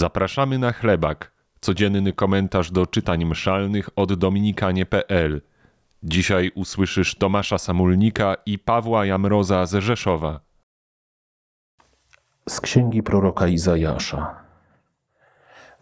Zapraszamy 0.00 0.58
na 0.58 0.72
chlebak, 0.72 1.32
codzienny 1.60 2.12
komentarz 2.12 2.70
do 2.70 2.86
czytań 2.86 3.24
mszalnych 3.24 3.88
od 3.96 4.14
dominikanie.pl. 4.14 5.42
Dzisiaj 6.02 6.52
usłyszysz 6.54 7.14
Tomasza 7.14 7.58
Samulnika 7.58 8.36
i 8.46 8.58
Pawła 8.58 9.06
Jamroza 9.06 9.66
z 9.66 9.74
Rzeszowa. 9.74 10.40
Z 12.48 12.60
księgi 12.60 13.02
proroka 13.02 13.46
Izajasza. 13.46 14.34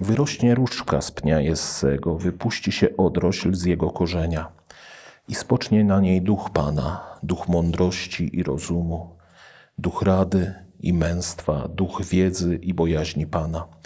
Wyrośnie 0.01 0.55
różdżka 0.55 1.00
z 1.00 1.11
pnia 1.11 1.41
Jessego, 1.41 2.14
wypuści 2.14 2.73
się 2.73 2.96
odrośl 2.96 3.55
z 3.55 3.64
jego 3.64 3.91
korzenia 3.91 4.48
i 5.29 5.35
spocznie 5.35 5.85
na 5.85 6.00
niej 6.00 6.23
duch 6.23 6.50
Pana, 6.50 7.19
duch 7.23 7.48
mądrości 7.48 8.39
i 8.39 8.43
rozumu, 8.43 9.16
duch 9.79 10.03
rady 10.03 10.55
i 10.80 10.93
męstwa, 10.93 11.69
duch 11.69 12.03
wiedzy 12.05 12.59
i 12.62 12.75
bojaźni 12.75 13.27
Pana. 13.27 13.79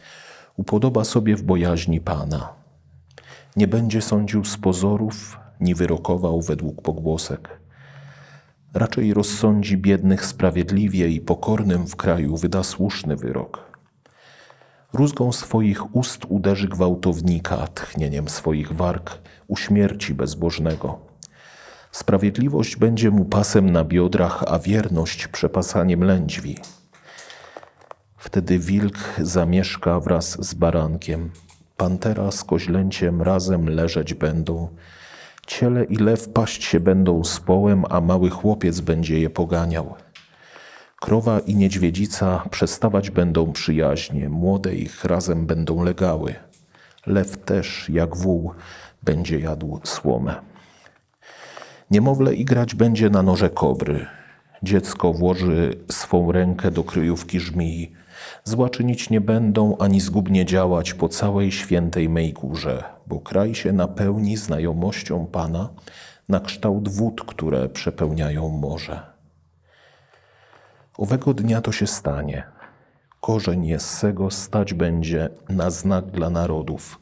Upodoba 0.57 1.05
sobie 1.05 1.37
w 1.37 1.43
bojaźni 1.43 2.01
Pana. 2.01 2.53
Nie 3.57 3.69
będzie 3.69 4.03
sądził 4.03 4.45
z 4.45 4.57
pozorów, 4.57 5.39
ni 5.61 5.75
wyrokował 5.75 6.41
według 6.41 6.83
pogłosek. 6.83 7.61
Raczej 8.75 9.15
rozsądzi 9.15 9.77
biednych 9.77 10.27
sprawiedliwie 10.27 11.09
i 11.09 11.21
pokornym 11.21 11.87
w 11.87 11.97
kraju 11.97 12.37
wyda 12.37 12.63
słuszny 12.63 13.17
wyrok. 13.17 13.73
Rózgą 14.93 15.33
swoich 15.33 15.97
ust 15.97 16.25
uderzy 16.29 16.69
gwałtownika, 16.69 17.67
tchnieniem 17.75 18.29
swoich 18.29 18.73
warg 18.73 19.19
uśmierci 19.49 20.15
bezbożnego. 20.15 20.99
Sprawiedliwość 21.93 22.77
będzie 22.77 23.11
mu 23.11 23.25
pasem 23.25 23.71
na 23.71 23.85
biodrach, 23.85 24.45
a 24.47 24.59
wierność 24.59 25.29
przepasaniem 25.29 26.05
lędźwi. 26.05 26.57
Wtedy 28.23 28.59
wilk 28.59 28.99
zamieszka 29.19 30.01
wraz 30.01 30.47
z 30.47 30.55
barankiem, 30.55 31.31
pantera 31.77 32.31
z 32.31 32.45
koźlęciem 32.45 33.23
razem 33.23 33.69
leżeć 33.69 34.15
będą, 34.15 34.69
ciele 35.47 35.85
i 35.85 35.97
lew 35.97 36.29
paść 36.29 36.65
się 36.65 36.81
będą 36.81 37.25
z 37.25 37.41
połem, 37.41 37.85
a 37.91 38.01
mały 38.01 38.31
chłopiec 38.31 38.81
będzie 38.81 39.21
je 39.21 39.31
poganiał. 39.31 39.95
Krowa 41.01 41.41
i 41.41 41.55
niedźwiedzica 41.55 42.45
przestawać 42.51 43.11
będą 43.11 43.53
przyjaźnie, 43.53 44.29
młode 44.29 44.75
ich 44.75 45.05
razem 45.05 45.47
będą 45.47 45.83
legały. 45.85 46.35
Lew 47.07 47.37
też, 47.37 47.89
jak 47.89 48.17
wół, 48.17 48.53
będzie 49.03 49.41
jadł 49.41 49.81
słomę. 49.85 50.35
Niemowlę 51.91 52.35
igrać 52.35 52.75
będzie 52.75 53.11
na 53.11 53.23
noże 53.23 53.51
kobry. 53.51 54.07
Dziecko 54.63 55.13
włoży 55.13 55.75
swą 55.91 56.33
rękę 56.33 56.71
do 56.71 56.85
kryjówki 56.85 57.41
żmii. 57.41 58.02
Zła 58.45 58.71
czynić 58.71 59.11
nie 59.11 59.21
będą, 59.21 59.77
ani 59.79 60.01
zgubnie 60.01 60.45
działać 60.45 60.95
po 60.95 61.09
całej 61.09 61.53
świętej 61.53 62.09
mej 62.09 62.33
górze, 62.33 62.85
bo 63.07 63.21
kraj 63.21 63.55
się 63.55 63.73
napełni 63.73 64.37
znajomością 64.37 65.27
Pana, 65.27 65.69
na 66.29 66.41
kształt 66.41 66.89
wód, 66.89 67.25
które 67.25 67.69
przepełniają 67.69 68.49
morze. 68.49 69.01
Owego 70.99 71.35
dnia 71.35 71.61
to 71.61 71.73
się 71.73 71.87
stanie. 71.87 72.43
Korzeń 73.21 73.67
Jessego 73.67 74.31
stać 74.31 74.75
będzie 74.75 75.29
na 75.49 75.71
znak 75.71 76.11
dla 76.11 76.31
narodów. 76.31 77.01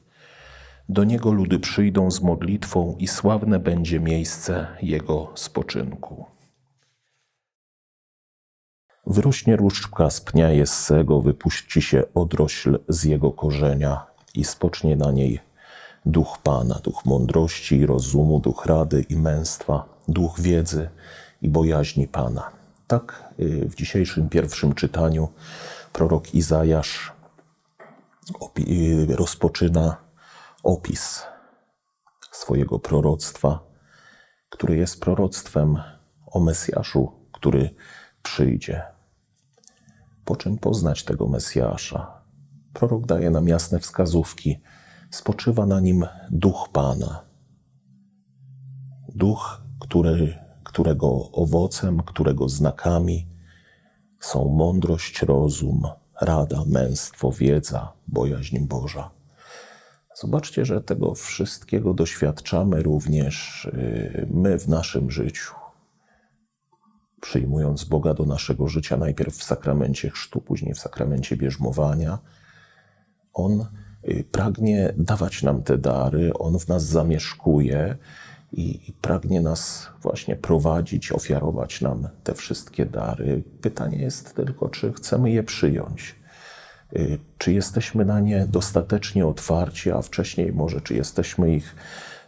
Do 0.89 1.05
niego 1.05 1.33
ludy 1.33 1.59
przyjdą 1.59 2.11
z 2.11 2.23
modlitwą 2.23 2.97
i 2.99 3.09
sławne 3.09 3.59
będzie 3.59 4.01
miejsce 4.01 4.67
jego 4.83 5.33
spoczynku. 5.35 6.27
Wyrośnie 9.11 9.57
różdżka 9.57 10.11
z 10.11 10.21
pnia 10.21 10.51
Jessego, 10.51 11.21
wypuści 11.21 11.83
się 11.83 12.03
odrośl 12.15 12.79
z 12.89 13.05
jego 13.05 13.33
korzenia 13.33 14.07
i 14.35 14.45
spocznie 14.45 14.97
na 14.97 15.13
niej 15.13 15.41
duch 16.07 16.39
Pana, 16.43 16.75
duch 16.75 17.05
mądrości 17.05 17.77
i 17.77 17.87
rozumu, 17.87 18.41
duch 18.41 18.67
rady 18.67 19.05
i 19.09 19.17
męstwa, 19.17 19.85
duch 20.09 20.41
wiedzy 20.41 20.91
i 21.43 21.49
bojaźni 21.49 22.09
Pana. 22.09 22.51
Tak 22.87 23.35
y, 23.41 23.69
w 23.69 23.75
dzisiejszym 23.75 24.29
pierwszym 24.29 24.75
czytaniu 24.75 25.29
prorok 25.93 26.35
Izajasz 26.35 27.13
y, 28.59 29.17
rozpoczyna 29.17 29.97
opis 30.63 31.23
swojego 32.31 32.79
proroctwa, 32.79 33.59
które 34.51 34.77
jest 34.77 35.01
proroctwem 35.01 35.83
o 36.27 36.41
Mesjaszu, 36.41 37.13
który 37.33 37.75
przyjdzie. 38.23 39.00
Po 40.31 40.37
czym 40.37 40.59
poznać 40.59 41.05
tego 41.05 41.29
Mesjasza? 41.29 42.23
Prorok 42.73 43.07
daje 43.07 43.31
nam 43.31 43.49
jasne 43.49 43.79
wskazówki. 43.79 44.61
Spoczywa 45.11 45.67
na 45.67 45.81
nim 45.81 46.07
duch 46.31 46.69
Pana. 46.73 47.25
Duch, 49.15 49.63
który, 49.81 50.39
którego 50.65 51.31
owocem, 51.33 52.03
którego 52.03 52.49
znakami 52.49 53.29
są 54.21 54.49
mądrość, 54.49 55.23
rozum, 55.23 55.83
rada, 56.21 56.65
męstwo, 56.67 57.33
wiedza, 57.33 57.93
bojaźń 58.09 58.59
Boża. 58.59 59.11
Zobaczcie, 60.15 60.65
że 60.65 60.81
tego 60.81 61.15
wszystkiego 61.15 61.95
doświadczamy 61.95 62.83
również 62.83 63.65
y, 63.65 64.27
my 64.31 64.59
w 64.59 64.69
naszym 64.69 65.11
życiu 65.11 65.60
przyjmując 67.21 67.85
Boga 67.85 68.15
do 68.15 68.25
naszego 68.25 68.69
życia, 68.69 68.97
najpierw 68.97 69.37
w 69.37 69.45
sakramencie 69.45 70.11
chrztu, 70.11 70.41
później 70.41 70.75
w 70.75 70.79
sakramencie 70.79 71.37
bierzmowania, 71.37 72.19
On 73.33 73.67
y, 74.09 74.25
pragnie 74.33 74.95
dawać 74.97 75.43
nam 75.43 75.63
te 75.63 75.79
dary, 75.79 76.33
On 76.35 76.59
w 76.59 76.69
nas 76.69 76.85
zamieszkuje 76.85 77.97
i 78.53 78.93
pragnie 79.01 79.41
nas 79.41 79.89
właśnie 80.03 80.37
prowadzić, 80.37 81.13
ofiarować 81.13 81.81
nam 81.81 82.09
te 82.25 82.35
wszystkie 82.35 82.87
dary. 82.87 83.43
Pytanie 83.61 83.99
jest 83.99 84.35
tylko, 84.35 84.69
czy 84.69 84.93
chcemy 84.93 85.31
je 85.31 85.43
przyjąć. 85.43 86.15
Y, 86.97 87.19
czy 87.39 87.53
jesteśmy 87.53 88.05
na 88.05 88.21
nie 88.21 88.47
dostatecznie 88.47 89.27
otwarci, 89.27 89.91
a 89.91 90.03
wcześniej 90.03 90.53
może, 90.53 90.81
czy 90.81 90.95
jesteśmy 90.95 91.55
ich 91.55 91.77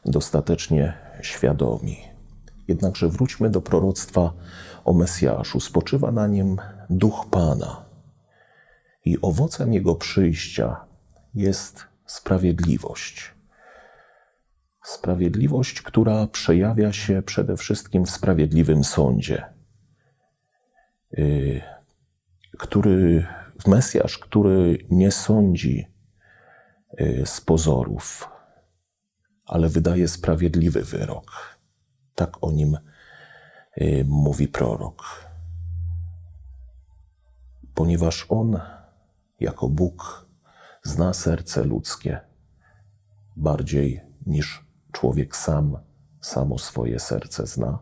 dostatecznie 0.05 0.93
świadomi. 1.23 2.12
Jednakże 2.73 3.09
wróćmy 3.09 3.51
do 3.51 3.61
proroctwa 3.61 4.33
o 4.85 4.93
Mesjaszu. 4.93 5.61
Spoczywa 5.61 6.13
na 6.13 6.27
nim 6.27 6.57
duch 6.91 7.27
Pana. 7.31 7.85
I 9.05 9.19
owocem 9.23 9.73
jego 9.73 9.95
przyjścia 9.95 10.85
jest 11.35 11.85
sprawiedliwość. 12.07 13.35
Sprawiedliwość, 14.85 15.83
która 15.83 16.27
przejawia 16.27 16.93
się 16.93 17.23
przede 17.23 17.57
wszystkim 17.57 18.05
w 18.07 18.11
sprawiedliwym 18.11 18.85
sądzie, 18.85 19.45
y, 21.19 21.61
który, 22.59 23.27
Mesjasz, 23.67 24.19
który 24.19 24.79
nie 24.91 25.11
sądzi 25.11 25.87
y, 27.01 27.23
z 27.27 27.41
pozorów, 27.41 28.29
ale 29.47 29.69
wydaje 29.69 30.09
sprawiedliwy 30.09 30.83
wyrok. 30.83 31.59
Tak 32.15 32.45
o 32.45 32.51
nim 32.51 32.79
Y, 33.81 34.05
mówi 34.09 34.49
prorok. 34.49 35.27
Ponieważ 37.75 38.27
On, 38.29 38.61
jako 39.41 39.69
Bóg, 39.69 40.27
zna 40.83 41.13
serce 41.13 41.65
ludzkie 41.65 42.21
bardziej 43.37 44.01
niż 44.27 44.65
człowiek 44.93 45.37
sam, 45.37 45.79
samo 46.21 46.59
swoje 46.59 47.01
serce 47.01 47.47
zna 47.47 47.79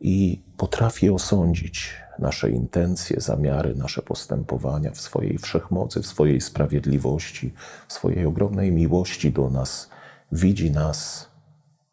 i 0.00 0.42
potrafi 0.56 1.10
osądzić 1.10 1.94
nasze 2.18 2.50
intencje, 2.50 3.20
zamiary, 3.20 3.74
nasze 3.74 4.02
postępowania 4.02 4.90
w 4.90 5.00
swojej 5.00 5.38
wszechmocy, 5.38 6.02
w 6.02 6.06
swojej 6.06 6.40
sprawiedliwości, 6.40 7.54
w 7.88 7.92
swojej 7.92 8.26
ogromnej 8.26 8.72
miłości 8.72 9.32
do 9.32 9.50
nas, 9.50 9.90
widzi 10.32 10.70
nas 10.70 11.30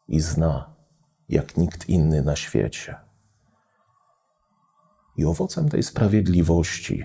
i 0.07 0.19
zna 0.19 0.78
jak 1.29 1.57
nikt 1.57 1.89
inny 1.89 2.21
na 2.21 2.35
świecie. 2.35 2.95
I 5.17 5.25
owocem 5.25 5.69
tej 5.69 5.83
sprawiedliwości 5.83 7.03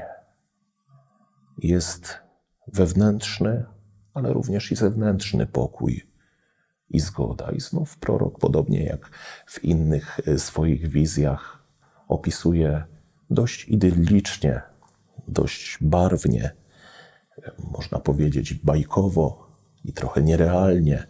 jest 1.59 2.19
wewnętrzny, 2.67 3.65
ale 4.15 4.33
również 4.33 4.73
i 4.73 4.77
zewnętrzny 4.77 5.47
pokój 5.47 6.11
i 6.91 7.01
zgoda. 7.01 7.51
I 7.51 7.61
znów 7.61 7.99
prorok, 7.99 8.39
podobnie 8.39 8.85
jak 8.85 9.11
w 9.47 9.65
innych 9.65 10.21
e, 10.27 10.39
swoich 10.39 10.89
wizjach, 10.89 11.65
opisuje 12.09 12.85
dość 13.31 13.65
idyllicznie, 13.65 14.63
dość 15.29 15.79
barwnie, 15.81 16.55
można 17.59 17.99
powiedzieć 17.99 18.55
bajkowo 18.55 19.49
i 19.85 19.93
trochę 19.93 20.23
nierealnie 20.23 21.07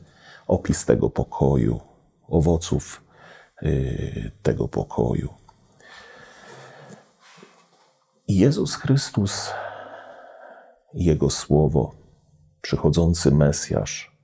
opis 0.47 0.85
tego 0.85 1.11
pokoju, 1.11 1.81
owoców 2.29 3.04
Y, 3.04 3.04
tego 4.43 4.69
pokoju. 4.69 5.35
Jezus 8.29 8.75
Chrystus, 8.75 9.51
Jego 10.95 11.31
Słowo 11.31 11.95
przychodzący 12.61 13.31
Mesjasz, 13.31 14.17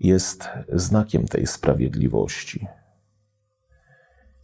jest 0.00 0.48
znakiem 0.72 1.28
tej 1.28 1.46
sprawiedliwości. 1.46 2.66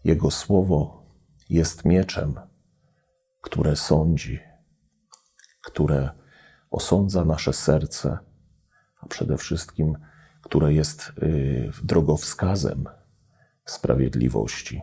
Jego 0.05 0.31
słowo 0.31 1.07
jest 1.49 1.85
mieczem, 1.85 2.41
które 3.41 3.77
sądzi, 3.77 4.41
które 5.63 6.11
osądza 6.71 7.25
nasze 7.25 7.53
serce, 7.53 8.19
a 9.01 9.07
przede 9.07 9.37
wszystkim, 9.37 9.97
które 10.43 10.75
jest 10.75 11.13
y, 11.23 11.71
drogowskazem 11.85 12.89
sprawiedliwości. 13.71 14.83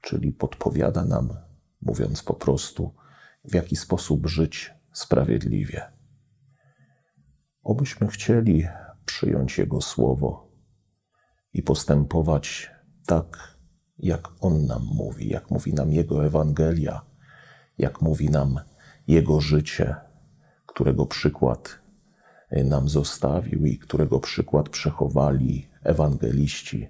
Czyli 0.00 0.32
podpowiada 0.32 1.04
nam, 1.04 1.36
mówiąc 1.82 2.22
po 2.22 2.34
prostu, 2.34 2.94
w 3.44 3.54
jaki 3.54 3.76
sposób 3.76 4.26
żyć 4.26 4.74
sprawiedliwie. 4.92 5.82
Obyśmy 7.62 8.08
chcieli 8.08 8.66
przyjąć 9.04 9.58
Jego 9.58 9.80
słowo 9.80 10.48
i 11.52 11.62
postępować 11.62 12.70
tak, 13.06 13.58
jak 13.98 14.28
On 14.40 14.66
nam 14.66 14.82
mówi, 14.94 15.28
jak 15.28 15.50
mówi 15.50 15.74
nam 15.74 15.92
Jego 15.92 16.26
Ewangelia, 16.26 17.00
jak 17.78 18.02
mówi 18.02 18.30
nam 18.30 18.60
Jego 19.06 19.40
życie, 19.40 19.96
którego 20.66 21.06
przykład 21.06 21.78
nam 22.64 22.88
zostawił 22.88 23.66
i 23.66 23.78
którego 23.78 24.20
przykład 24.20 24.68
przechowali 24.68 25.68
ewangeliści, 25.82 26.88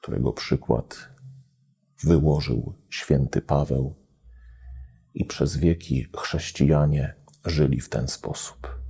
którego 0.00 0.32
przykład 0.32 1.08
wyłożył 2.04 2.74
święty 2.90 3.42
Paweł 3.42 3.94
i 5.14 5.24
przez 5.24 5.56
wieki 5.56 6.06
chrześcijanie 6.16 7.14
żyli 7.44 7.80
w 7.80 7.88
ten 7.88 8.08
sposób. 8.08 8.80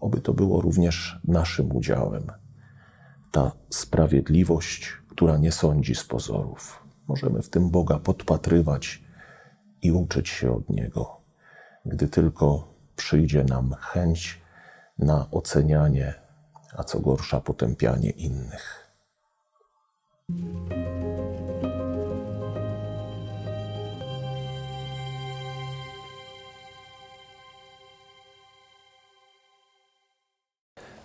Oby 0.00 0.20
to 0.20 0.34
było 0.34 0.60
również 0.60 1.20
naszym 1.24 1.76
udziałem. 1.76 2.32
Ta 3.32 3.52
sprawiedliwość, 3.70 4.92
która 5.08 5.36
nie 5.36 5.52
sądzi 5.52 5.94
z 5.94 6.04
pozorów. 6.04 6.84
Możemy 7.08 7.42
w 7.42 7.50
tym 7.50 7.70
Boga 7.70 7.98
podpatrywać 7.98 9.04
i 9.82 9.92
uczyć 9.92 10.28
się 10.28 10.52
od 10.52 10.70
Niego, 10.70 11.20
gdy 11.84 12.08
tylko 12.08 12.74
przyjdzie 12.96 13.44
nam 13.44 13.74
chęć 13.80 14.40
na 14.98 15.30
ocenianie, 15.30 16.14
a 16.76 16.84
co 16.84 17.00
gorsza, 17.00 17.40
potępianie 17.40 18.10
innych. 18.10 18.85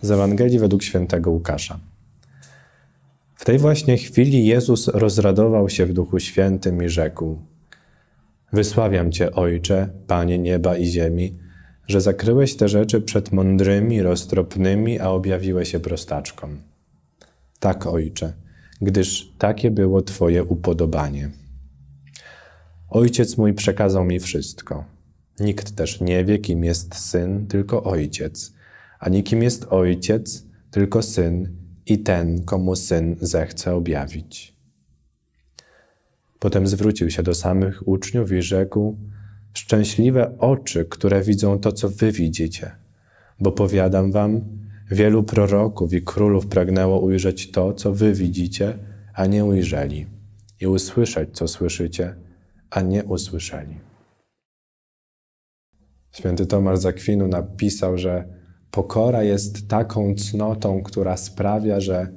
Z 0.02 0.12
Ewangelii 0.12 0.60
według 0.60 0.84
świętego 0.84 1.32
Łukasza. 1.32 1.80
W 3.36 3.46
tej 3.46 3.58
właśnie 3.58 3.98
chwili 3.98 4.46
Jezus 4.46 4.88
rozradował 4.88 5.70
się 5.70 5.86
w 5.86 5.94
Duchu 5.94 6.20
Świętym 6.20 6.84
i 6.84 6.90
rzekł: 6.90 7.38
Wysławiam 8.54 9.12
Cię, 9.12 9.32
Ojcze, 9.32 9.90
Panie 10.08 10.40
nieba 10.40 10.78
i 10.78 10.86
ziemi, 10.86 11.38
że 11.88 12.02
zakryłeś 12.02 12.56
te 12.56 12.70
rzeczy 12.70 13.02
przed 13.02 13.32
mądrymi, 13.32 14.02
roztropnymi, 14.02 15.00
a 15.00 15.10
objawiłeś 15.10 15.74
je 15.74 15.80
prostaczkom. 15.80 16.58
Tak, 17.60 17.88
Ojcze, 17.88 18.34
gdyż 18.82 19.34
takie 19.38 19.72
było 19.72 20.02
Twoje 20.02 20.44
upodobanie. 20.44 21.30
Ojciec 22.90 23.38
mój 23.38 23.54
przekazał 23.54 24.06
mi 24.06 24.20
wszystko. 24.20 24.86
Nikt 25.40 25.76
też 25.76 26.02
nie 26.02 26.26
wie, 26.26 26.40
kim 26.40 26.64
jest 26.64 26.96
syn, 26.96 27.48
tylko 27.48 27.84
ojciec, 27.84 28.54
a 29.00 29.10
nikim 29.10 29.44
jest 29.44 29.66
ojciec, 29.70 30.46
tylko 30.72 31.02
syn 31.02 31.56
i 31.86 32.00
ten, 32.00 32.44
komu 32.44 32.76
syn 32.76 33.16
zechce 33.22 33.76
objawić. 33.76 34.56
Potem 36.40 36.68
zwrócił 36.68 37.10
się 37.10 37.24
do 37.24 37.36
samych 37.36 37.88
uczniów 37.88 38.32
i 38.32 38.42
rzekł: 38.42 38.98
Szczęśliwe 39.54 40.38
oczy, 40.38 40.86
które 40.86 41.22
widzą 41.22 41.60
to, 41.60 41.72
co 41.72 41.90
wy 41.90 42.12
widzicie, 42.12 42.72
bo 43.40 43.52
powiadam 43.52 44.12
wam, 44.12 44.61
wielu 44.92 45.24
proroków 45.24 45.94
i 45.94 46.02
królów 46.02 46.48
pragnęło 46.48 47.00
ujrzeć 47.00 47.52
to, 47.52 47.74
co 47.74 47.94
wy 47.94 48.14
widzicie, 48.14 48.78
a 49.14 49.26
nie 49.26 49.46
ujrzeli, 49.46 50.08
i 50.62 50.68
usłyszeć, 50.68 51.30
co 51.34 51.48
słyszycie, 51.48 52.16
a 52.70 52.82
nie 52.82 53.04
usłyszeli. 53.04 53.80
Święty 56.12 56.46
Tomasz 56.46 56.80
z 56.80 56.86
Akwinu 56.86 57.28
napisał, 57.28 57.98
że 57.98 58.26
pokora 58.72 59.24
jest 59.24 59.68
taką 59.68 60.16
cnotą, 60.16 60.84
która 60.84 61.18
sprawia, 61.18 61.80
że 61.80 62.08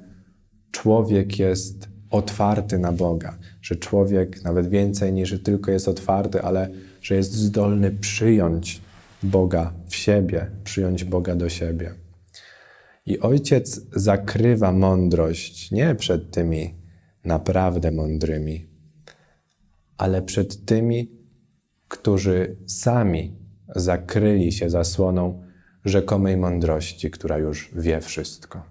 człowiek 0.70 1.38
jest 1.38 1.88
otwarty 2.10 2.78
na 2.78 2.92
Boga, 2.92 3.38
że 3.62 3.76
człowiek 3.76 4.44
nawet 4.44 4.68
więcej 4.68 5.12
niż 5.12 5.42
tylko 5.42 5.70
jest 5.70 5.88
otwarty, 5.88 6.42
ale 6.42 6.68
że 7.02 7.14
jest 7.14 7.32
zdolny 7.32 7.90
przyjąć 7.90 8.80
Boga 9.22 9.72
w 9.86 9.94
siebie, 9.94 10.50
przyjąć 10.64 11.04
Boga 11.04 11.36
do 11.36 11.48
siebie. 11.48 12.03
I 13.06 13.20
ojciec 13.20 13.86
zakrywa 13.92 14.72
mądrość 14.72 15.70
nie 15.70 15.94
przed 15.94 16.30
tymi 16.30 16.74
naprawdę 17.24 17.90
mądrymi, 17.90 18.66
ale 19.98 20.22
przed 20.22 20.64
tymi, 20.64 21.10
którzy 21.88 22.56
sami 22.66 23.36
zakryli 23.76 24.52
się 24.52 24.70
zasłoną 24.70 25.42
rzekomej 25.84 26.36
mądrości, 26.36 27.10
która 27.10 27.38
już 27.38 27.70
wie 27.74 28.00
wszystko. 28.00 28.62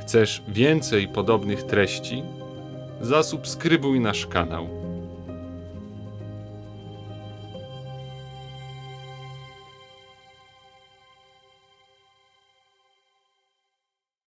Chcesz 0.00 0.42
więcej 0.48 1.08
podobnych 1.08 1.62
treści? 1.62 2.22
Zasubskrybuj 3.00 4.00
nasz 4.00 4.26
kanał. 4.26 4.77